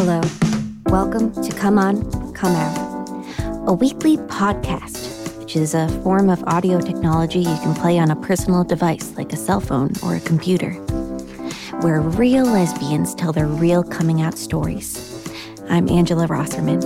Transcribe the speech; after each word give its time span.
Hello. 0.00 0.20
Welcome 0.86 1.34
to 1.42 1.52
Come 1.52 1.76
On, 1.76 2.32
Come 2.32 2.54
Out, 2.54 3.68
a 3.68 3.72
weekly 3.72 4.16
podcast, 4.16 5.36
which 5.40 5.56
is 5.56 5.74
a 5.74 5.88
form 6.04 6.30
of 6.30 6.40
audio 6.44 6.80
technology 6.80 7.40
you 7.40 7.56
can 7.56 7.74
play 7.74 7.98
on 7.98 8.12
a 8.12 8.14
personal 8.14 8.62
device 8.62 9.16
like 9.16 9.32
a 9.32 9.36
cell 9.36 9.58
phone 9.58 9.90
or 10.04 10.14
a 10.14 10.20
computer, 10.20 10.70
where 11.80 12.00
real 12.00 12.44
lesbians 12.44 13.12
tell 13.12 13.32
their 13.32 13.48
real 13.48 13.82
coming 13.82 14.22
out 14.22 14.38
stories. 14.38 15.28
I'm 15.68 15.88
Angela 15.88 16.28
Rosserman. 16.28 16.80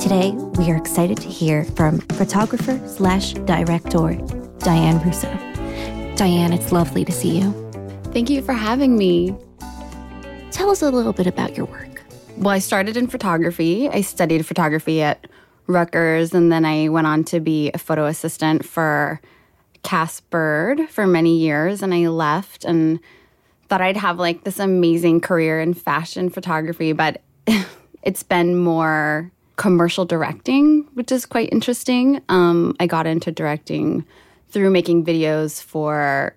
Today, 0.00 0.30
we 0.56 0.70
are 0.70 0.76
excited 0.76 1.16
to 1.16 1.28
hear 1.28 1.64
from 1.64 1.98
photographer 1.98 2.80
slash 2.86 3.32
director 3.32 4.14
Diane 4.60 5.04
Russo. 5.04 5.36
Diane, 6.14 6.52
it's 6.52 6.70
lovely 6.70 7.04
to 7.06 7.10
see 7.10 7.40
you. 7.40 7.52
Thank 8.12 8.30
you 8.30 8.40
for 8.40 8.52
having 8.52 8.96
me. 8.96 9.34
Tell 10.52 10.70
us 10.70 10.80
a 10.80 10.90
little 10.92 11.12
bit 11.12 11.26
about 11.26 11.56
your 11.56 11.66
work. 11.66 11.93
Well, 12.36 12.50
I 12.50 12.58
started 12.58 12.96
in 12.96 13.06
photography. 13.06 13.88
I 13.88 14.00
studied 14.02 14.44
photography 14.44 15.00
at 15.02 15.26
Rutgers, 15.66 16.34
and 16.34 16.52
then 16.52 16.64
I 16.64 16.88
went 16.88 17.06
on 17.06 17.24
to 17.24 17.40
be 17.40 17.70
a 17.72 17.78
photo 17.78 18.06
assistant 18.06 18.64
for 18.64 19.20
Cass 19.82 20.20
Bird 20.20 20.88
for 20.90 21.06
many 21.06 21.38
years. 21.38 21.80
And 21.80 21.94
I 21.94 22.08
left 22.08 22.64
and 22.64 23.00
thought 23.68 23.80
I'd 23.80 23.96
have 23.96 24.18
like 24.18 24.44
this 24.44 24.58
amazing 24.58 25.20
career 25.20 25.60
in 25.60 25.74
fashion 25.74 26.28
photography, 26.28 26.92
but 26.92 27.22
it's 28.02 28.22
been 28.22 28.56
more 28.56 29.30
commercial 29.56 30.04
directing, 30.04 30.88
which 30.94 31.12
is 31.12 31.24
quite 31.26 31.50
interesting. 31.52 32.20
Um, 32.28 32.74
I 32.80 32.86
got 32.86 33.06
into 33.06 33.30
directing 33.30 34.04
through 34.48 34.70
making 34.70 35.04
videos 35.04 35.62
for 35.62 36.34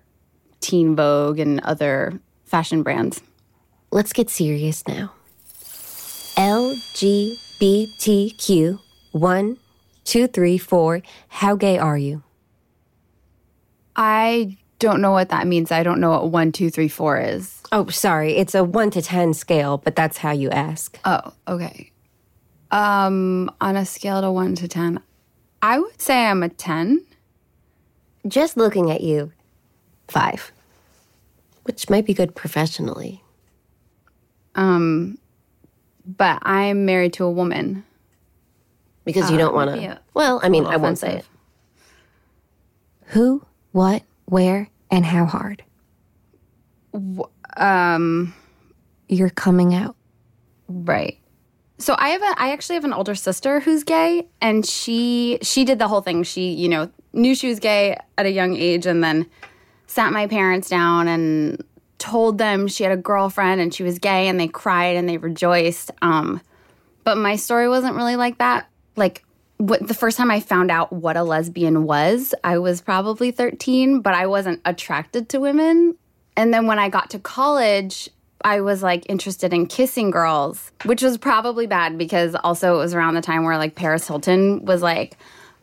Teen 0.60 0.96
Vogue 0.96 1.38
and 1.38 1.60
other 1.60 2.18
fashion 2.44 2.82
brands. 2.82 3.20
Let's 3.90 4.12
get 4.12 4.30
serious 4.30 4.86
now. 4.86 5.12
LGBTQ 6.78 8.78
one, 9.12 9.58
two, 10.04 10.26
three, 10.26 10.58
four. 10.58 11.02
How 11.28 11.56
gay 11.56 11.78
are 11.78 11.98
you? 11.98 12.22
I 13.96 14.56
don't 14.78 15.00
know 15.00 15.10
what 15.10 15.30
that 15.30 15.46
means. 15.46 15.72
I 15.72 15.82
don't 15.82 16.00
know 16.00 16.10
what 16.10 16.30
one, 16.30 16.52
two, 16.52 16.70
three, 16.70 16.88
four 16.88 17.18
is. 17.18 17.62
Oh, 17.72 17.88
sorry. 17.88 18.36
It's 18.36 18.54
a 18.54 18.62
one 18.62 18.90
to 18.92 19.02
10 19.02 19.34
scale, 19.34 19.78
but 19.78 19.96
that's 19.96 20.18
how 20.18 20.30
you 20.30 20.50
ask. 20.50 20.98
Oh, 21.04 21.32
okay. 21.48 21.90
Um, 22.70 23.50
on 23.60 23.76
a 23.76 23.84
scale 23.84 24.20
to 24.20 24.30
one 24.30 24.54
to 24.56 24.68
10, 24.68 25.00
I 25.62 25.80
would 25.80 26.00
say 26.00 26.26
I'm 26.26 26.42
a 26.42 26.48
10. 26.48 27.04
Just 28.26 28.56
looking 28.56 28.90
at 28.90 29.00
you, 29.00 29.32
five, 30.06 30.52
which 31.64 31.88
might 31.88 32.04
be 32.04 32.14
good 32.14 32.34
professionally. 32.34 33.22
Um, 34.54 35.18
but 36.16 36.38
I'm 36.42 36.86
married 36.86 37.12
to 37.14 37.24
a 37.24 37.30
woman. 37.30 37.84
Because 39.04 39.30
you 39.30 39.38
don't 39.38 39.54
want 39.54 39.70
to. 39.74 40.00
Well, 40.14 40.40
I 40.42 40.48
mean, 40.48 40.66
I 40.66 40.76
won't 40.76 40.98
say 40.98 41.18
it. 41.18 41.26
Who, 43.06 43.42
what, 43.72 44.02
where, 44.26 44.68
and 44.90 45.04
how 45.04 45.24
hard? 45.24 45.64
Um, 47.56 48.34
You're 49.08 49.30
coming 49.30 49.74
out. 49.74 49.96
right. 50.68 51.18
So 51.80 51.94
I 51.96 52.08
have 52.08 52.22
a, 52.22 52.34
I 52.36 52.50
actually 52.50 52.74
have 52.74 52.84
an 52.84 52.92
older 52.92 53.14
sister 53.14 53.60
who's 53.60 53.84
gay, 53.84 54.26
and 54.40 54.66
she 54.66 55.38
she 55.42 55.64
did 55.64 55.78
the 55.78 55.86
whole 55.86 56.00
thing. 56.00 56.24
She 56.24 56.50
you 56.50 56.68
know 56.68 56.90
knew 57.12 57.36
she 57.36 57.48
was 57.48 57.60
gay 57.60 57.96
at 58.18 58.26
a 58.26 58.30
young 58.30 58.56
age, 58.56 58.84
and 58.84 59.02
then 59.02 59.26
sat 59.86 60.12
my 60.12 60.26
parents 60.26 60.68
down 60.68 61.06
and 61.06 61.62
told 61.98 62.38
them 62.38 62.68
she 62.68 62.84
had 62.84 62.92
a 62.92 62.96
girlfriend 62.96 63.60
and 63.60 63.74
she 63.74 63.82
was 63.82 63.98
gay, 63.98 64.28
and 64.28 64.38
they 64.38 64.48
cried 64.48 64.96
and 64.96 65.08
they 65.08 65.18
rejoiced. 65.18 65.90
Um, 66.02 66.40
but 67.04 67.16
my 67.16 67.36
story 67.36 67.68
wasn't 67.68 67.96
really 67.96 68.16
like 68.16 68.38
that. 68.38 68.68
Like 68.96 69.24
what, 69.58 69.86
the 69.86 69.94
first 69.94 70.16
time 70.16 70.30
I 70.30 70.40
found 70.40 70.70
out 70.70 70.92
what 70.92 71.16
a 71.16 71.22
lesbian 71.22 71.84
was, 71.84 72.34
I 72.44 72.58
was 72.58 72.80
probably 72.80 73.30
13, 73.30 74.00
but 74.00 74.14
I 74.14 74.26
wasn't 74.26 74.60
attracted 74.64 75.28
to 75.30 75.40
women. 75.40 75.96
And 76.36 76.54
then 76.54 76.66
when 76.66 76.78
I 76.78 76.88
got 76.88 77.10
to 77.10 77.18
college, 77.18 78.08
I 78.44 78.60
was 78.60 78.82
like 78.82 79.04
interested 79.08 79.52
in 79.52 79.66
kissing 79.66 80.10
girls, 80.10 80.70
which 80.84 81.02
was 81.02 81.18
probably 81.18 81.66
bad 81.66 81.98
because 81.98 82.36
also 82.36 82.76
it 82.76 82.78
was 82.78 82.94
around 82.94 83.14
the 83.14 83.20
time 83.20 83.44
where 83.44 83.58
like 83.58 83.74
Paris 83.74 84.06
Hilton 84.06 84.64
was 84.64 84.80
like, 84.80 85.16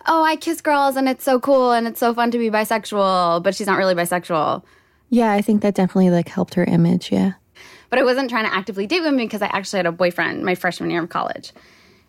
oh, 0.08 0.24
I 0.24 0.36
kiss 0.36 0.62
girls 0.62 0.98
and 0.98 1.08
it's 1.08 1.24
so 1.24 1.40
cool 1.40 1.72
and 1.72 1.88
it's 1.88 2.00
so 2.00 2.14
fun 2.14 2.32
to 2.32 2.38
be 2.38 2.50
bisexual, 2.50 3.44
but 3.44 3.56
she's 3.56 3.68
not 3.68 3.78
really 3.78 3.96
bisexual. 3.96 4.64
Yeah, 5.10 5.32
I 5.32 5.42
think 5.42 5.62
that 5.62 5.76
definitely 5.76 6.10
like 6.10 6.30
helped 6.30 6.56
her 6.56 6.64
image. 6.64 7.12
Yeah. 7.12 7.34
But 7.90 8.00
I 8.00 8.04
wasn't 8.04 8.30
trying 8.30 8.46
to 8.46 8.54
actively 8.54 8.88
date 8.88 9.02
women 9.02 9.26
because 9.26 9.42
I 9.42 9.48
actually 9.48 9.78
had 9.78 9.86
a 9.86 9.92
boyfriend 9.92 10.44
my 10.44 10.56
freshman 10.56 10.90
year 10.90 11.04
of 11.04 11.10
college. 11.10 11.54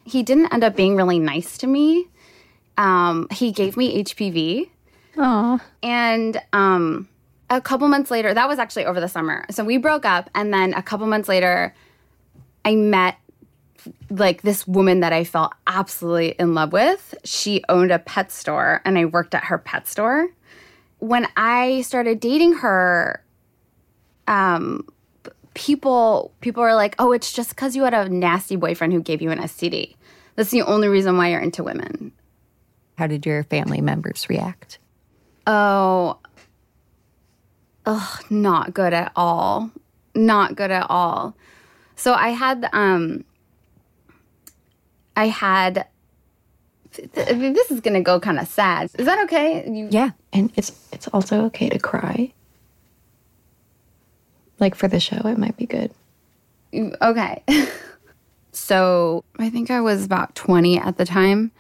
He 0.05 0.23
didn't 0.23 0.53
end 0.53 0.65
up 0.65 0.77
being 0.77 0.97
really 0.97 1.19
nice 1.19 1.59
to 1.59 1.67
me. 1.67 2.09
Um, 2.79 3.29
he 3.31 3.53
gave 3.53 3.77
me 3.77 4.03
HPV. 4.05 4.71
Oh, 5.19 5.61
And 5.83 6.41
um, 6.53 7.09
a 7.49 7.61
couple 7.61 7.89
months 7.89 8.11
later, 8.11 8.35
that 8.35 8.49
was 8.49 8.59
actually 8.59 8.85
over 8.85 9.01
the 9.01 9.09
summer. 9.09 9.47
So 9.51 9.65
we 9.65 9.79
broke 9.79 10.05
up, 10.05 10.29
and 10.35 10.53
then 10.53 10.75
a 10.75 10.83
couple 10.83 11.07
months 11.07 11.29
later, 11.29 11.75
I 12.65 12.75
met 12.75 13.17
like 14.11 14.43
this 14.43 14.67
woman 14.67 15.01
that 15.01 15.13
I 15.13 15.25
fell 15.25 15.53
absolutely 15.67 16.31
in 16.39 16.55
love 16.55 16.73
with. 16.73 17.15
She 17.25 17.63
owned 17.69 17.93
a 17.93 17.99
pet 17.99 18.31
store, 18.31 18.83
and 18.85 18.99
I 18.99 19.07
worked 19.07 19.35
at 19.35 19.45
her 19.45 19.59
pet 19.59 19.89
store. 19.89 20.29
When 20.99 21.29
I 21.37 21.83
started 21.83 22.21
dating 22.21 22.55
her, 22.55 23.23
um, 24.27 24.87
people 25.55 26.33
people 26.41 26.63
were 26.63 26.75
like, 26.75 26.95
"Oh, 26.99 27.13
it's 27.13 27.33
just 27.33 27.51
because 27.51 27.77
you 27.77 27.85
had 27.85 27.95
a 27.95 28.09
nasty 28.09 28.57
boyfriend 28.57 28.93
who 28.93 29.03
gave 29.03 29.21
you 29.23 29.31
an 29.31 29.39
STD. 29.39 29.97
That's 30.35 30.51
the 30.51 30.63
only 30.63 30.89
reason 30.89 31.17
why 31.17 31.31
you're 31.31 31.41
into 31.41 31.63
women." 31.63 32.13
how 32.97 33.07
did 33.07 33.27
your 33.27 33.45
family 33.45 33.81
members 33.81 34.29
react? 34.29 34.79
Oh, 35.47 36.19
ugh, 37.85 38.25
not 38.31 38.75
good 38.75 38.93
at 38.93 39.13
all. 39.15 39.71
Not 40.15 40.57
good 40.57 40.71
at 40.71 40.87
all. 40.89 41.37
So 41.95 42.15
I 42.15 42.31
had, 42.31 42.69
um, 42.73 43.25
I 45.15 45.29
had. 45.29 45.87
Th- 46.97 47.13
th- 47.13 47.55
This 47.55 47.71
is 47.71 47.81
gonna 47.81 48.03
go 48.03 48.19
kind 48.21 48.39
of 48.39 48.49
sad. 48.49 48.91
Is 48.99 49.07
that 49.07 49.19
okay? 49.25 49.69
You, 49.71 49.89
Yeah, 49.91 50.11
and 50.33 50.53
it's 50.57 50.73
it's 50.93 51.09
also 51.09 51.45
okay 51.47 51.69
to 51.69 51.79
cry. 51.79 52.33
Like 54.59 54.75
for 54.75 54.89
the 54.89 55.01
show, 55.01 55.21
it 55.29 55.39
might 55.39 55.57
be 55.57 55.67
good. 55.67 55.93
okay. 56.75 57.43
so 58.53 59.25
I 59.39 59.51
think 59.51 59.71
I 59.71 59.81
was 59.81 60.05
about 60.05 60.35
twenty 60.35 60.79
at 60.79 60.97
the 60.97 61.05
time, 61.05 61.53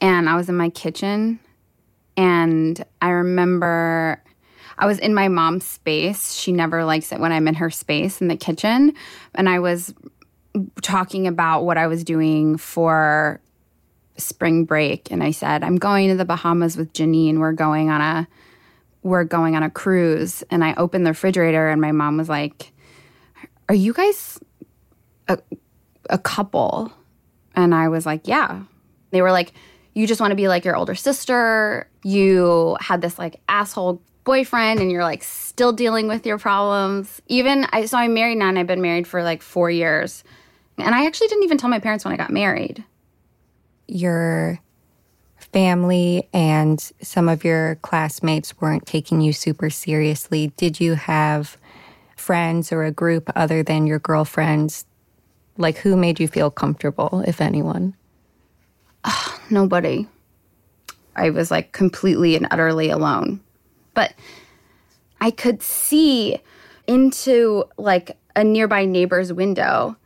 and 0.00 0.28
I 0.28 0.36
was 0.36 0.48
in 0.48 0.56
my 0.56 0.68
kitchen, 0.70 1.38
and 2.16 2.84
I 3.00 3.10
remember 3.10 4.22
I 4.78 4.86
was 4.86 4.98
in 4.98 5.14
my 5.14 5.28
mom's 5.28 5.64
space. 5.66 6.32
She 6.34 6.50
never 6.50 6.84
likes 6.84 7.12
it 7.12 7.20
when 7.20 7.30
I'm 7.32 7.46
in 7.46 7.54
her 7.54 7.70
space 7.70 8.20
in 8.20 8.28
the 8.28 8.36
kitchen. 8.36 8.94
And 9.34 9.48
I 9.48 9.60
was 9.60 9.94
talking 10.80 11.26
about 11.26 11.62
what 11.64 11.78
I 11.78 11.86
was 11.86 12.02
doing 12.02 12.56
for 12.56 13.40
spring 14.16 14.64
break. 14.64 15.10
And 15.10 15.22
I 15.22 15.30
said, 15.30 15.62
I'm 15.62 15.76
going 15.76 16.08
to 16.08 16.16
the 16.16 16.24
Bahamas 16.24 16.76
with 16.76 16.92
Janine. 16.92 17.38
We're 17.38 17.52
going 17.52 17.90
on 17.90 18.00
a 18.00 18.28
we're 19.02 19.24
going 19.24 19.56
on 19.56 19.62
a 19.62 19.70
cruise. 19.70 20.42
And 20.50 20.64
I 20.64 20.74
opened 20.74 21.04
the 21.04 21.10
refrigerator 21.10 21.68
and 21.68 21.80
my 21.80 21.92
mom 21.92 22.16
was 22.16 22.28
like, 22.28 22.72
Are 23.68 23.74
you 23.74 23.92
guys 23.92 24.38
a, 25.28 25.38
a 26.08 26.18
couple? 26.18 26.92
And 27.54 27.74
I 27.74 27.88
was 27.88 28.06
like, 28.06 28.26
Yeah. 28.26 28.62
They 29.10 29.22
were 29.22 29.32
like, 29.32 29.52
You 29.94 30.06
just 30.06 30.20
want 30.20 30.30
to 30.30 30.36
be 30.36 30.48
like 30.48 30.64
your 30.64 30.76
older 30.76 30.94
sister. 30.94 31.88
You 32.04 32.76
had 32.80 33.00
this 33.02 33.18
like 33.18 33.40
asshole 33.48 34.02
boyfriend 34.24 34.78
and 34.78 34.92
you're 34.92 35.02
like 35.02 35.24
still 35.24 35.72
dealing 35.72 36.06
with 36.06 36.24
your 36.24 36.38
problems. 36.38 37.20
Even 37.26 37.66
I 37.72 37.86
so 37.86 37.98
I'm 37.98 38.14
married 38.14 38.38
now 38.38 38.48
and 38.48 38.58
I've 38.58 38.68
been 38.68 38.82
married 38.82 39.06
for 39.08 39.22
like 39.22 39.42
4 39.42 39.70
years. 39.70 40.22
And 40.78 40.94
I 40.94 41.06
actually 41.06 41.28
didn't 41.28 41.44
even 41.44 41.58
tell 41.58 41.70
my 41.70 41.80
parents 41.80 42.04
when 42.04 42.14
I 42.14 42.16
got 42.16 42.30
married. 42.30 42.84
Your 43.86 44.60
family 45.36 46.28
and 46.32 46.80
some 47.00 47.28
of 47.28 47.44
your 47.44 47.76
classmates 47.76 48.58
weren't 48.60 48.86
taking 48.86 49.20
you 49.20 49.32
super 49.32 49.70
seriously. 49.70 50.52
Did 50.56 50.80
you 50.80 50.94
have 50.94 51.56
friends 52.16 52.72
or 52.72 52.84
a 52.84 52.92
group 52.92 53.30
other 53.34 53.62
than 53.62 53.86
your 53.86 53.98
girlfriends? 53.98 54.86
Like, 55.58 55.78
who 55.78 55.96
made 55.96 56.20
you 56.20 56.28
feel 56.28 56.50
comfortable, 56.50 57.22
if 57.26 57.40
anyone? 57.40 57.94
Nobody. 59.50 60.08
I 61.14 61.30
was 61.30 61.50
like 61.50 61.72
completely 61.72 62.36
and 62.36 62.46
utterly 62.50 62.88
alone. 62.88 63.40
But 63.94 64.14
I 65.20 65.30
could 65.30 65.62
see 65.62 66.38
into 66.86 67.64
like 67.76 68.16
a 68.34 68.42
nearby 68.42 68.86
neighbor's 68.86 69.32
window, 69.32 69.96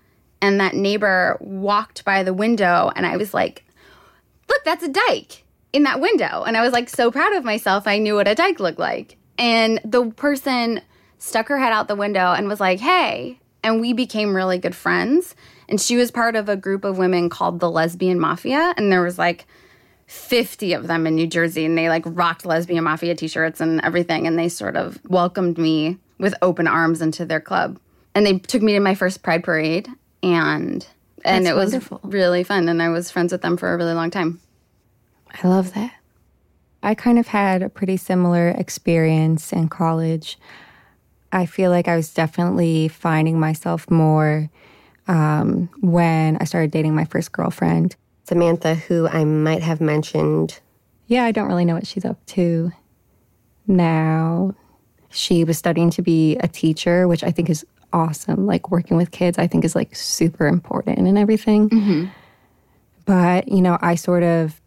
and 0.42 0.60
that 0.60 0.74
neighbor 0.74 1.38
walked 1.40 2.04
by 2.04 2.22
the 2.22 2.34
window, 2.34 2.90
and 2.96 3.06
I 3.06 3.16
was 3.16 3.32
like, 3.32 3.62
look, 4.48 4.64
that's 4.64 4.84
a 4.84 4.88
dyke 4.88 5.44
in 5.72 5.82
that 5.82 6.00
window. 6.00 6.42
And 6.44 6.56
I 6.56 6.62
was 6.62 6.72
like 6.72 6.88
so 6.88 7.10
proud 7.10 7.34
of 7.34 7.44
myself. 7.44 7.86
I 7.86 7.98
knew 7.98 8.14
what 8.14 8.28
a 8.28 8.34
dyke 8.34 8.60
looked 8.60 8.78
like. 8.78 9.16
And 9.38 9.80
the 9.84 10.10
person 10.10 10.80
stuck 11.18 11.48
her 11.48 11.58
head 11.58 11.72
out 11.72 11.88
the 11.88 11.96
window 11.96 12.32
and 12.32 12.48
was 12.48 12.60
like, 12.60 12.80
hey. 12.80 13.38
And 13.62 13.80
we 13.80 13.92
became 13.92 14.34
really 14.34 14.58
good 14.58 14.74
friends. 14.74 15.34
And 15.68 15.80
she 15.80 15.96
was 15.96 16.10
part 16.10 16.36
of 16.36 16.48
a 16.48 16.56
group 16.56 16.84
of 16.84 16.98
women 16.98 17.28
called 17.28 17.60
the 17.60 17.70
Lesbian 17.70 18.20
Mafia. 18.20 18.74
And 18.76 18.92
there 18.92 19.02
was 19.02 19.18
like 19.18 19.46
50 20.06 20.72
of 20.72 20.86
them 20.86 21.06
in 21.06 21.16
New 21.16 21.26
Jersey. 21.26 21.64
And 21.64 21.76
they 21.76 21.88
like 21.88 22.04
rocked 22.06 22.46
Lesbian 22.46 22.84
Mafia 22.84 23.14
t 23.14 23.26
shirts 23.28 23.60
and 23.60 23.80
everything. 23.82 24.26
And 24.26 24.38
they 24.38 24.48
sort 24.48 24.76
of 24.76 25.00
welcomed 25.08 25.58
me 25.58 25.98
with 26.18 26.34
open 26.42 26.68
arms 26.68 27.02
into 27.02 27.26
their 27.26 27.40
club. 27.40 27.78
And 28.14 28.24
they 28.24 28.38
took 28.38 28.62
me 28.62 28.72
to 28.72 28.80
my 28.80 28.94
first 28.94 29.22
Pride 29.22 29.42
Parade. 29.42 29.88
And 30.22 30.86
and 31.26 31.44
That's 31.44 31.52
it 31.52 31.56
was 31.56 31.72
wonderful. 31.72 32.00
really 32.04 32.44
fun. 32.44 32.68
And 32.68 32.80
I 32.82 32.88
was 32.88 33.10
friends 33.10 33.32
with 33.32 33.42
them 33.42 33.56
for 33.56 33.72
a 33.72 33.76
really 33.76 33.92
long 33.94 34.10
time. 34.10 34.40
I 35.42 35.46
love 35.48 35.74
that. 35.74 35.92
I 36.82 36.94
kind 36.94 37.18
of 37.18 37.26
had 37.26 37.62
a 37.62 37.68
pretty 37.68 37.96
similar 37.96 38.48
experience 38.50 39.52
in 39.52 39.68
college. 39.68 40.38
I 41.32 41.44
feel 41.46 41.70
like 41.70 41.88
I 41.88 41.96
was 41.96 42.14
definitely 42.14 42.88
finding 42.88 43.40
myself 43.40 43.90
more 43.90 44.48
um, 45.08 45.68
when 45.80 46.36
I 46.40 46.44
started 46.44 46.70
dating 46.70 46.94
my 46.94 47.04
first 47.04 47.32
girlfriend. 47.32 47.96
Samantha, 48.24 48.74
who 48.74 49.08
I 49.08 49.24
might 49.24 49.62
have 49.62 49.80
mentioned. 49.80 50.60
Yeah, 51.06 51.24
I 51.24 51.32
don't 51.32 51.48
really 51.48 51.64
know 51.64 51.74
what 51.74 51.86
she's 51.86 52.04
up 52.04 52.24
to 52.26 52.72
now. 53.66 54.54
She 55.10 55.44
was 55.44 55.58
studying 55.58 55.90
to 55.90 56.02
be 56.02 56.36
a 56.36 56.48
teacher, 56.48 57.08
which 57.08 57.22
I 57.24 57.30
think 57.30 57.48
is 57.50 57.64
awesome. 57.92 58.46
Like 58.46 58.70
working 58.70 58.96
with 58.96 59.10
kids, 59.10 59.38
I 59.38 59.46
think 59.46 59.64
is 59.64 59.74
like 59.74 59.94
super 59.94 60.46
important 60.46 60.98
and 60.98 61.18
everything. 61.18 61.68
But, 63.04 63.48
you 63.48 63.62
know, 63.62 63.78
I 63.80 63.94
sort 63.94 64.22
of 64.22 64.60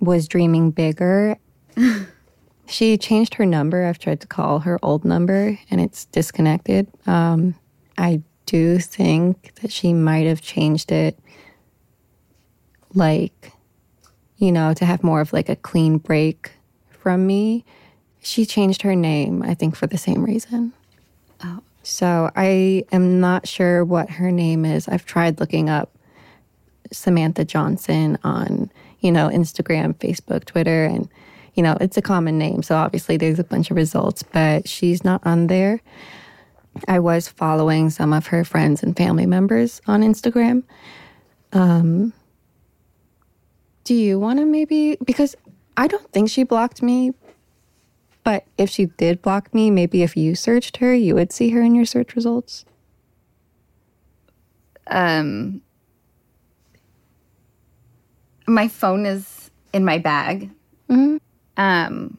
was 0.00 0.28
dreaming 0.28 0.70
bigger. 0.70 1.36
she 2.66 2.98
changed 2.98 3.34
her 3.34 3.46
number. 3.46 3.84
I've 3.84 3.98
tried 3.98 4.20
to 4.20 4.26
call 4.26 4.60
her 4.60 4.78
old 4.82 5.04
number 5.04 5.58
and 5.70 5.80
it's 5.80 6.06
disconnected. 6.06 6.88
Um, 7.06 7.54
I 7.96 8.22
do 8.46 8.78
think 8.78 9.54
that 9.62 9.72
she 9.72 9.92
might 9.92 10.26
have 10.26 10.40
changed 10.40 10.92
it 10.92 11.18
like 12.94 13.52
you 14.38 14.52
know, 14.52 14.74
to 14.74 14.84
have 14.84 15.02
more 15.02 15.20
of 15.20 15.32
like 15.32 15.48
a 15.48 15.56
clean 15.56 15.98
break 15.98 16.52
from 16.90 17.26
me. 17.26 17.64
She 18.20 18.44
changed 18.44 18.82
her 18.82 18.94
name, 18.94 19.42
I 19.42 19.54
think, 19.54 19.76
for 19.76 19.86
the 19.86 19.98
same 19.98 20.24
reason. 20.24 20.72
Oh. 21.42 21.62
So 21.86 22.32
I 22.34 22.84
am 22.90 23.20
not 23.20 23.46
sure 23.46 23.84
what 23.84 24.10
her 24.10 24.32
name 24.32 24.64
is. 24.64 24.88
I've 24.88 25.06
tried 25.06 25.38
looking 25.38 25.70
up 25.70 25.96
Samantha 26.90 27.44
Johnson 27.44 28.18
on, 28.24 28.72
you 28.98 29.12
know, 29.12 29.28
Instagram, 29.28 29.94
Facebook, 29.94 30.46
Twitter, 30.46 30.84
and, 30.84 31.08
you 31.54 31.62
know, 31.62 31.78
it's 31.80 31.96
a 31.96 32.02
common 32.02 32.38
name. 32.38 32.64
So 32.64 32.74
obviously 32.74 33.16
there's 33.16 33.38
a 33.38 33.44
bunch 33.44 33.70
of 33.70 33.76
results, 33.76 34.24
but 34.24 34.68
she's 34.68 35.04
not 35.04 35.24
on 35.24 35.46
there. 35.46 35.80
I 36.88 36.98
was 36.98 37.28
following 37.28 37.90
some 37.90 38.12
of 38.12 38.26
her 38.26 38.44
friends 38.44 38.82
and 38.82 38.96
family 38.96 39.24
members 39.24 39.80
on 39.86 40.00
Instagram. 40.00 40.64
Um, 41.52 42.12
do 43.84 43.94
you 43.94 44.18
want 44.18 44.40
to 44.40 44.44
maybe 44.44 44.98
because 45.04 45.36
I 45.76 45.86
don't 45.86 46.10
think 46.10 46.30
she 46.30 46.42
blocked 46.42 46.82
me, 46.82 47.12
but 48.26 48.44
if 48.58 48.68
she 48.68 48.86
did 48.86 49.22
block 49.22 49.54
me, 49.54 49.70
maybe 49.70 50.02
if 50.02 50.16
you 50.16 50.34
searched 50.34 50.78
her, 50.78 50.92
you 50.92 51.14
would 51.14 51.30
see 51.30 51.50
her 51.50 51.62
in 51.62 51.76
your 51.76 51.84
search 51.84 52.16
results. 52.16 52.64
Um, 54.88 55.62
my 58.48 58.66
phone 58.66 59.06
is 59.06 59.52
in 59.72 59.84
my 59.84 59.98
bag. 59.98 60.50
Um, 61.56 62.18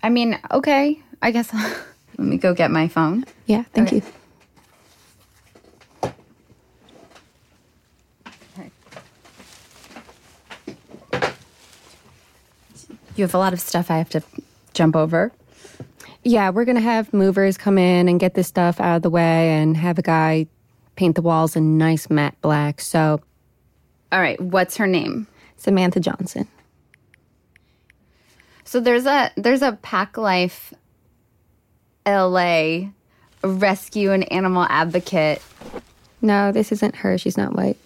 I 0.00 0.10
mean, 0.10 0.38
okay, 0.52 1.00
I 1.20 1.32
guess. 1.32 1.52
let 2.18 2.28
me 2.28 2.36
go 2.38 2.54
get 2.54 2.70
my 2.70 2.86
phone. 2.86 3.24
Yeah, 3.46 3.64
thank 3.74 3.88
Okay. 3.88 3.96
you. 3.96 4.02
You 13.16 13.22
have 13.22 13.34
a 13.34 13.38
lot 13.38 13.52
of 13.52 13.60
stuff 13.60 13.90
I 13.90 13.98
have 13.98 14.10
to 14.10 14.22
jump 14.72 14.96
over. 14.96 15.32
Yeah, 16.22 16.50
we're 16.50 16.64
gonna 16.64 16.80
have 16.80 17.12
movers 17.12 17.56
come 17.56 17.78
in 17.78 18.08
and 18.08 18.18
get 18.18 18.34
this 18.34 18.48
stuff 18.48 18.80
out 18.80 18.96
of 18.96 19.02
the 19.02 19.10
way 19.10 19.50
and 19.50 19.76
have 19.76 19.98
a 19.98 20.02
guy 20.02 20.46
paint 20.96 21.16
the 21.16 21.22
walls 21.22 21.56
in 21.56 21.78
nice 21.78 22.08
matte 22.10 22.40
black. 22.40 22.80
So 22.80 23.20
All 24.10 24.20
right, 24.20 24.40
what's 24.40 24.76
her 24.78 24.86
name? 24.86 25.26
Samantha 25.56 26.00
Johnson. 26.00 26.48
So 28.64 28.80
there's 28.80 29.06
a 29.06 29.30
there's 29.36 29.62
a 29.62 29.78
Pack 29.82 30.16
Life 30.16 30.74
LA 32.06 32.88
rescue 33.42 34.10
and 34.12 34.30
animal 34.32 34.66
advocate. 34.68 35.42
No, 36.20 36.52
this 36.52 36.72
isn't 36.72 36.96
her. 36.96 37.18
She's 37.18 37.36
not 37.36 37.54
white. 37.54 37.76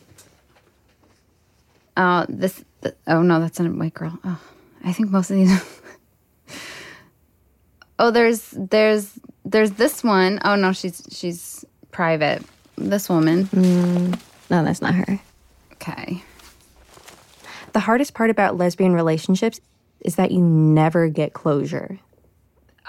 Uh, 1.97 2.27
this 2.29 2.65
oh 3.07 3.23
no, 3.23 3.41
that's 3.41 3.59
a 3.59 3.65
white 3.65 3.95
girl. 3.95 4.19
Oh, 4.25 4.41
I 4.85 4.93
think 4.93 5.11
most 5.11 5.31
of 5.31 5.37
these. 5.37 5.81
oh, 7.99 8.11
there's 8.11 8.55
there's 8.57 9.19
there's 9.45 9.73
this 9.73 10.05
one. 10.05 10.41
Oh 10.45 10.57
no, 10.57 10.73
she's 10.73 11.07
she's 11.11 11.65
private. 11.91 12.43
This 12.77 13.09
woman. 13.09 13.45
Mm, 13.47 14.21
no, 14.51 14.65
that's 14.65 14.81
not 14.81 14.95
her. 14.95 15.21
Okay. 15.75 16.23
The 17.73 17.81
hardest 17.81 18.15
part 18.15 18.31
about 18.31 18.57
lesbian 18.57 18.93
relationships 18.95 19.61
is 20.01 20.17
that 20.17 20.31
you 20.31 20.41
never 20.41 21.09
get 21.09 21.33
closure. 21.33 21.99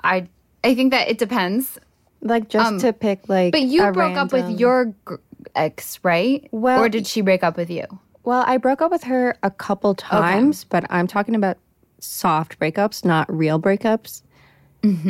I 0.04 0.28
I 0.64 0.76
think 0.76 0.92
that 0.92 1.10
it 1.10 1.18
depends. 1.18 1.80
Like 2.22 2.50
just 2.50 2.68
um, 2.68 2.80
to 2.80 2.94
pick 2.94 3.30
like 3.30 3.52
But 3.52 3.62
you 3.62 3.92
broke 3.92 4.18
up 4.18 4.34
with 4.34 4.60
your 4.60 4.94
gr- 5.06 5.16
ex, 5.56 6.00
right? 6.04 6.48
Well, 6.52 6.82
or 6.82 6.90
did 6.90 7.08
she 7.08 7.22
break 7.22 7.44
up 7.44 7.56
with 7.58 7.70
you? 7.70 7.86
Well, 8.24 8.44
I 8.46 8.58
broke 8.58 8.82
up 8.82 8.92
with 8.92 9.04
her 9.06 9.38
a 9.42 9.50
couple 9.50 9.96
times, 9.96 10.66
but 10.66 10.86
I'm 10.90 11.08
talking 11.08 11.34
about 11.36 11.58
soft 12.00 12.60
breakups, 12.60 13.06
not 13.06 13.32
real 13.36 13.60
breakups. 13.60 14.22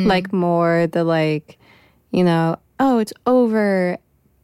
Like 0.06 0.32
more 0.32 0.86
the 0.86 1.04
like, 1.04 1.58
you 2.10 2.24
know, 2.24 2.58
oh, 2.78 2.98
it's 2.98 3.12
over 3.26 3.98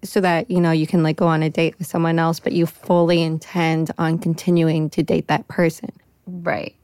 so 0.05 0.21
that, 0.21 0.50
you 0.50 0.61
know, 0.61 0.71
you 0.71 0.87
can 0.87 1.03
like 1.03 1.17
go 1.17 1.26
on 1.26 1.43
a 1.43 1.50
date 1.50 1.76
with 1.79 1.87
someone 1.87 2.19
else, 2.19 2.38
but 2.38 2.53
you 2.53 2.67
fully 2.67 3.23
intend 3.23 3.91
on 3.99 4.19
continuing 4.19 4.88
to 4.91 5.03
date 5.03 5.26
that 5.29 5.49
person. 5.49 5.91
Right. 6.26 6.75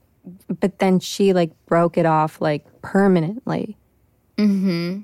But 0.59 0.79
then 0.79 0.99
she 0.99 1.33
like 1.33 1.51
broke 1.65 1.97
it 1.97 2.05
off 2.05 2.41
like 2.41 2.65
permanently. 2.81 3.77
Mm-hmm. 4.37 5.01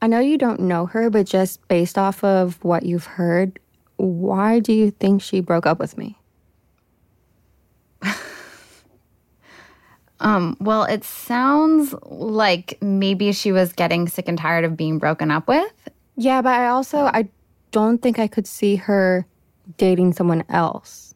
I 0.00 0.06
know 0.06 0.18
you 0.18 0.38
don't 0.38 0.60
know 0.60 0.86
her, 0.86 1.10
but 1.10 1.26
just 1.26 1.66
based 1.68 1.98
off 1.98 2.24
of 2.24 2.62
what 2.64 2.84
you've 2.84 3.06
heard, 3.06 3.58
why 3.96 4.58
do 4.58 4.72
you 4.72 4.90
think 4.90 5.22
she 5.22 5.40
broke 5.40 5.66
up 5.66 5.78
with 5.78 5.96
me? 5.96 6.18
Um, 10.22 10.56
well, 10.60 10.84
it 10.84 11.02
sounds 11.02 11.94
like 12.04 12.78
maybe 12.80 13.32
she 13.32 13.50
was 13.50 13.72
getting 13.72 14.08
sick 14.08 14.28
and 14.28 14.38
tired 14.38 14.64
of 14.64 14.76
being 14.76 14.98
broken 14.98 15.30
up 15.30 15.48
with. 15.48 15.72
Yeah, 16.16 16.40
but 16.42 16.54
I 16.54 16.68
also 16.68 17.00
I 17.00 17.28
don't 17.72 18.00
think 18.00 18.18
I 18.18 18.28
could 18.28 18.46
see 18.46 18.76
her 18.76 19.26
dating 19.76 20.12
someone 20.12 20.44
else. 20.48 21.14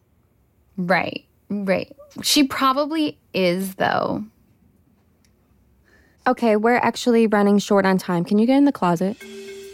Right. 0.77 1.25
Right. 1.49 1.97
She 2.23 2.45
probably 2.45 3.19
is 3.33 3.77
though. 3.77 4.25
Okay, 6.27 6.57
we're 6.57 6.77
actually 6.77 7.29
running 7.29 7.59
short 7.59 7.87
on 7.87 7.99
time. 7.99 8.25
Can 8.25 8.39
you 8.39 8.47
get 8.47 8.57
in 8.57 8.65
the 8.65 8.73
closet? 8.73 9.17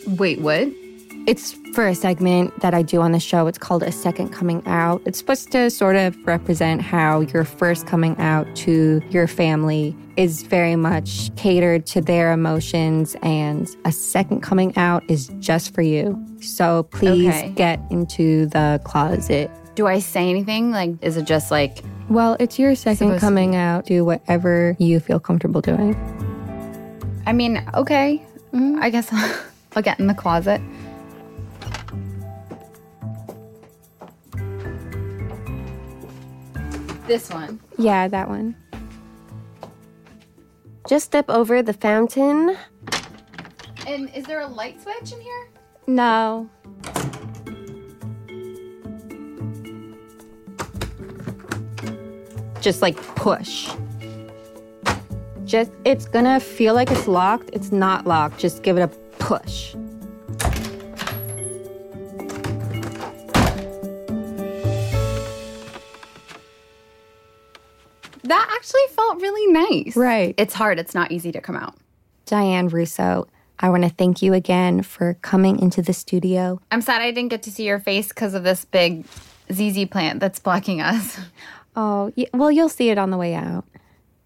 Wait, 0.07 0.41
what? 0.41 0.69
It's 1.25 1.53
for 1.75 1.87
a 1.87 1.95
segment 1.95 2.59
that 2.61 2.75
I 2.75 2.83
do 2.83 3.01
on 3.01 3.13
the 3.13 3.21
show. 3.21 3.47
It's 3.47 3.59
called 3.59 3.85
A 3.85 3.93
Second 3.93 4.31
Coming 4.31 4.61
Out. 4.67 5.03
It's 5.07 5.19
supposed 5.19 5.53
to 5.53 5.71
sort 5.71 5.95
of 5.95 6.17
represent 6.27 6.83
how 6.83 7.21
your 7.21 7.45
first 7.45 7.87
coming 7.87 8.17
out 8.19 8.55
to 8.57 9.01
your 9.11 9.29
family 9.29 9.97
is 10.17 10.43
very 10.43 10.75
much 10.75 11.35
catered 11.37 11.87
to 11.87 12.01
their 12.01 12.33
emotions, 12.33 13.15
and 13.23 13.69
a 13.85 13.93
second 13.93 14.43
coming 14.43 14.77
out 14.77 15.05
is 15.09 15.29
just 15.39 15.73
for 15.73 15.83
you. 15.83 16.19
So 16.41 16.83
please 16.85 17.29
Okay. 17.29 17.53
get 17.55 17.81
into 17.91 18.47
the 18.47 18.81
closet. 18.85 19.49
Do 19.77 19.87
I 19.87 20.01
say 20.01 20.29
anything? 20.29 20.73
Like 20.73 20.91
is 21.03 21.17
it 21.17 21.25
just 21.25 21.51
like 21.53 21.83
Well, 22.09 22.37
it's 22.41 22.59
your 22.59 22.75
second 22.75 23.21
coming 23.21 23.55
out. 23.55 23.87
Do 23.87 24.05
whatever 24.05 24.77
you 24.81 24.99
feel 24.99 25.21
comfortable 25.21 25.61
doing. 25.61 25.95
I 27.27 27.33
mean, 27.33 27.65
okay. 27.75 28.21
Mm-hmm. 28.53 28.81
I 28.83 28.91
guess 28.91 29.09
I'll 29.77 29.83
get 29.83 30.01
in 30.01 30.09
the 30.09 30.15
closet. 30.15 30.61
This 37.13 37.29
one. 37.29 37.61
Yeah, 37.77 38.09
that 38.09 38.27
one. 38.27 38.57
Just 40.89 41.05
step 41.05 41.29
over 41.29 41.63
the 41.63 41.75
fountain. 41.75 42.57
And 43.87 44.09
is 44.15 44.25
there 44.25 44.41
a 44.41 44.47
light 44.47 44.81
switch 44.81 45.13
in 45.13 45.21
here? 45.21 45.51
No. 45.87 46.49
Just 52.63 52.81
like 52.81 52.97
push. 52.97 53.71
Just 55.45 55.71
it's 55.85 56.07
gonna 56.07 56.41
feel 56.41 56.73
like 56.73 56.91
it's 56.91 57.07
locked. 57.07 57.51
It's 57.53 57.73
not 57.73 58.07
locked. 58.07 58.39
Just 58.39 58.63
give 58.63 58.79
it 58.79 58.81
a 58.81 58.89
push. 59.19 59.75
That 68.33 68.49
actually 68.57 68.81
felt 68.97 69.21
really 69.21 69.53
nice. 69.53 69.95
Right. 69.95 70.35
It's 70.39 70.55
hard. 70.55 70.79
It's 70.79 70.95
not 70.95 71.13
easy 71.13 71.33
to 71.33 71.41
come 71.43 71.55
out. 71.55 71.75
Diane 72.25 72.69
Russo, 72.69 73.29
I 73.59 73.69
want 73.69 73.83
to 73.83 73.91
thank 73.91 74.23
you 74.23 74.33
again 74.33 74.83
for 74.83 75.15
coming 75.21 75.59
into 75.59 75.83
the 75.83 75.93
studio. 75.93 76.59
I'm 76.71 76.81
sad 76.81 77.03
I 77.03 77.11
didn't 77.11 77.29
get 77.29 77.43
to 77.43 77.51
see 77.51 77.65
your 77.67 77.79
face 77.79 78.09
because 78.09 78.33
of 78.33 78.43
this 78.43 78.65
big 78.65 79.05
ZZ 79.53 79.85
plant 79.91 80.21
that's 80.21 80.39
blocking 80.39 80.81
us. 80.81 81.19
Oh, 81.75 82.13
y- 82.17 82.27
well, 82.35 82.51
you'll 82.51 82.69
see 82.69 82.91
it 82.91 82.99
on 82.99 83.09
the 83.11 83.17
way 83.17 83.33
out. 83.35 83.65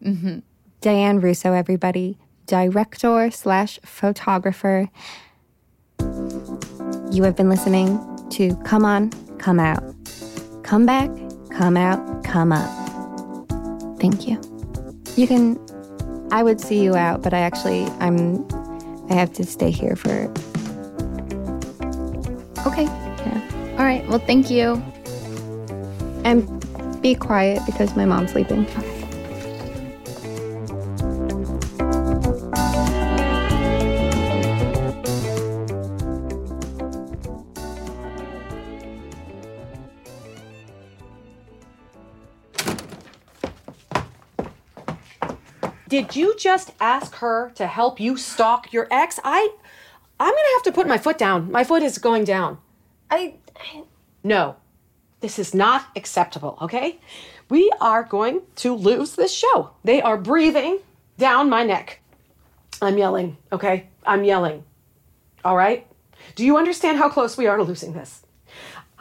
Mm-hmm. 0.02 0.40
Diane 0.80 1.20
Russo, 1.20 1.52
everybody, 1.52 2.18
director 2.46 3.30
slash 3.30 3.78
photographer. 3.84 4.88
You 7.12 7.22
have 7.22 7.36
been 7.36 7.48
listening 7.48 8.00
to 8.30 8.56
Come 8.64 8.84
On, 8.84 9.10
Come 9.38 9.60
Out. 9.60 9.82
Come 10.64 10.86
back, 10.86 11.08
come 11.50 11.76
out, 11.76 12.24
come 12.24 12.50
up. 12.50 12.85
Thank 13.98 14.28
you. 14.28 14.40
You 15.16 15.26
can, 15.26 15.58
I 16.30 16.42
would 16.42 16.60
see 16.60 16.82
you 16.82 16.94
out, 16.94 17.22
but 17.22 17.32
I 17.32 17.38
actually, 17.40 17.84
I'm, 18.00 18.46
I 19.10 19.14
have 19.14 19.32
to 19.34 19.44
stay 19.44 19.70
here 19.70 19.96
for, 19.96 20.30
Okay. 22.66 22.84
yeah. 22.84 23.74
All 23.78 23.84
right. 23.84 24.06
Well, 24.08 24.18
thank 24.18 24.50
you. 24.50 24.82
And 26.24 27.00
be 27.00 27.14
quiet 27.14 27.62
because 27.66 27.94
my 27.96 28.04
mom's 28.04 28.32
sleeping. 28.32 28.66
Did 45.96 46.14
you 46.14 46.36
just 46.36 46.72
ask 46.78 47.14
her 47.16 47.52
to 47.54 47.66
help 47.66 47.98
you 47.98 48.18
stalk 48.18 48.70
your 48.70 48.86
ex? 48.90 49.18
I 49.24 49.48
I'm 50.20 50.30
going 50.30 50.44
to 50.44 50.52
have 50.56 50.62
to 50.64 50.72
put 50.72 50.86
my 50.86 50.98
foot 50.98 51.16
down. 51.16 51.50
My 51.50 51.64
foot 51.64 51.82
is 51.82 51.96
going 51.96 52.24
down. 52.24 52.58
I. 53.10 53.36
No. 54.22 54.56
This 55.20 55.38
is 55.38 55.54
not 55.54 55.86
acceptable, 55.96 56.58
okay? 56.60 56.98
We 57.48 57.72
are 57.80 58.02
going 58.02 58.42
to 58.56 58.74
lose 58.74 59.14
this 59.14 59.34
show. 59.34 59.70
They 59.84 60.02
are 60.02 60.18
breathing 60.18 60.80
down 61.16 61.48
my 61.48 61.62
neck. 61.62 62.00
I'm 62.82 62.98
yelling, 62.98 63.38
okay? 63.50 63.88
I'm 64.04 64.22
yelling. 64.22 64.64
All 65.46 65.56
right? 65.56 65.86
Do 66.34 66.44
you 66.44 66.58
understand 66.58 66.98
how 66.98 67.08
close 67.08 67.38
we 67.38 67.46
are 67.46 67.56
to 67.56 67.62
losing 67.62 67.94
this? 67.94 68.22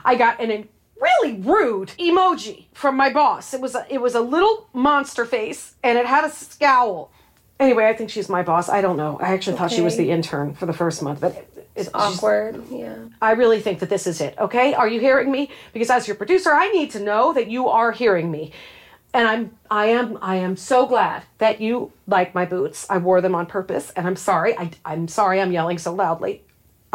I 0.06 0.16
got 0.16 0.40
an 0.40 0.70
really 1.00 1.34
rude 1.40 1.90
emoji 2.00 2.66
from 2.74 2.96
my 2.96 3.12
boss. 3.12 3.54
It 3.54 3.62
was 3.62 3.76
a, 3.76 3.86
it 3.90 4.02
was 4.02 4.16
a 4.16 4.22
little 4.22 4.68
monster 4.74 5.26
face 5.26 5.76
and 5.84 5.98
it 5.98 6.06
had 6.06 6.26
a 6.26 6.30
scowl. 6.30 7.12
Anyway, 7.60 7.86
I 7.86 7.94
think 7.94 8.10
she's 8.10 8.28
my 8.28 8.44
boss. 8.44 8.68
I 8.68 8.82
don't 8.82 8.98
know. 8.98 9.18
I 9.22 9.34
actually 9.34 9.58
thought 9.58 9.72
she 9.72 9.82
was 9.82 9.96
the 9.96 10.12
intern 10.12 10.56
for 10.56 10.66
the 10.66 10.74
first 10.74 11.02
month, 11.02 11.22
but 11.22 11.36
it, 11.36 11.70
it's 11.76 11.90
Awkward. 11.94 12.62
Yeah. 12.70 12.96
I 13.22 13.32
really 13.32 13.62
think 13.62 13.80
that 13.80 13.90
this 13.90 14.08
is 14.08 14.20
it, 14.20 14.36
okay? 14.38 14.74
Are 14.74 14.88
you 14.88 15.00
hearing 15.00 15.32
me? 15.32 15.50
Because 15.72 15.90
as 15.90 16.08
your 16.08 16.16
producer, 16.16 16.52
I 16.52 16.70
need 16.70 16.92
to 16.92 17.00
know 17.00 17.34
that 17.34 17.48
you 17.48 17.68
are 17.70 17.92
hearing 17.92 18.30
me. 18.30 18.52
And 19.14 19.28
I'm 19.30 19.58
I 19.72 19.86
am 19.88 20.18
I 20.22 20.36
am 20.36 20.58
so 20.58 20.86
glad 20.86 21.24
that 21.38 21.62
you 21.62 21.94
like 22.06 22.36
my 22.36 22.44
boots. 22.44 22.86
I 22.90 22.98
wore 22.98 23.22
them 23.22 23.34
on 23.34 23.46
purpose 23.46 23.90
and 23.96 24.06
I'm 24.06 24.18
sorry. 24.18 24.58
I 24.58 24.72
I'm 24.84 25.08
sorry 25.08 25.40
I'm 25.40 25.54
yelling 25.54 25.78
so 25.78 25.94
loudly. 25.94 26.44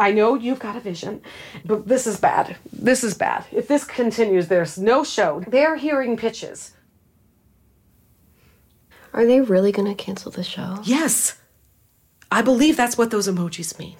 I 0.01 0.11
know 0.11 0.33
you've 0.33 0.57
got 0.57 0.75
a 0.75 0.79
vision, 0.79 1.21
but 1.63 1.87
this 1.87 2.07
is 2.07 2.19
bad. 2.19 2.57
This 2.73 3.03
is 3.03 3.13
bad. 3.13 3.45
If 3.51 3.67
this 3.67 3.83
continues, 3.83 4.47
there's 4.47 4.75
no 4.79 5.03
show. 5.03 5.43
They're 5.47 5.75
hearing 5.75 6.17
pitches. 6.17 6.73
Are 9.13 9.27
they 9.27 9.41
really 9.41 9.71
gonna 9.71 9.93
cancel 9.93 10.31
the 10.31 10.43
show? 10.43 10.79
Yes. 10.83 11.37
I 12.31 12.41
believe 12.41 12.77
that's 12.77 12.97
what 12.97 13.11
those 13.11 13.27
emojis 13.27 13.77
mean. 13.77 13.97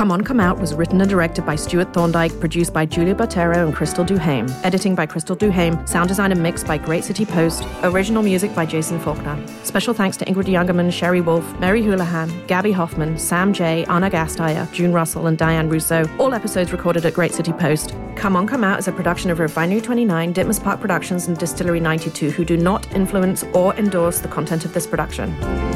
Come 0.00 0.12
On, 0.12 0.22
Come 0.22 0.40
Out 0.40 0.58
was 0.58 0.72
written 0.74 0.98
and 1.02 1.10
directed 1.10 1.44
by 1.44 1.56
Stewart 1.56 1.92
Thorndike, 1.92 2.40
produced 2.40 2.72
by 2.72 2.86
Julia 2.86 3.14
Botero 3.14 3.66
and 3.66 3.74
Crystal 3.74 4.02
Duhame, 4.02 4.50
editing 4.64 4.94
by 4.94 5.04
Crystal 5.04 5.36
Duhame, 5.36 5.86
sound 5.86 6.08
design 6.08 6.32
and 6.32 6.42
mix 6.42 6.64
by 6.64 6.78
Great 6.78 7.04
City 7.04 7.26
Post, 7.26 7.66
original 7.82 8.22
music 8.22 8.54
by 8.54 8.64
Jason 8.64 8.98
Faulkner. 8.98 9.38
Special 9.62 9.92
thanks 9.92 10.16
to 10.16 10.24
Ingrid 10.24 10.46
Jungermann, 10.46 10.90
Sherry 10.90 11.20
Wolf, 11.20 11.44
Mary 11.60 11.82
Houlihan, 11.82 12.30
Gaby 12.46 12.72
Hoffmann, 12.72 13.18
Sam 13.18 13.52
Jay, 13.52 13.84
Anna 13.90 14.08
Gasteyer, 14.08 14.72
June 14.72 14.94
Russell, 14.94 15.26
and 15.26 15.36
Diane 15.36 15.68
Russo. 15.68 16.08
All 16.16 16.32
episodes 16.32 16.72
recorded 16.72 17.04
at 17.04 17.12
Great 17.12 17.34
City 17.34 17.52
Post. 17.52 17.94
Come 18.16 18.36
On, 18.36 18.46
Come 18.46 18.64
Out 18.64 18.78
is 18.78 18.88
a 18.88 18.92
production 18.92 19.30
of 19.30 19.38
Refinery 19.38 19.82
29, 19.82 20.32
Ditmas 20.32 20.64
Park 20.64 20.80
Productions, 20.80 21.28
and 21.28 21.36
Distillery 21.36 21.78
92, 21.78 22.30
who 22.30 22.46
do 22.46 22.56
not 22.56 22.90
influence 22.94 23.44
or 23.52 23.74
endorse 23.74 24.20
the 24.20 24.28
content 24.28 24.64
of 24.64 24.72
this 24.72 24.86
production. 24.86 25.69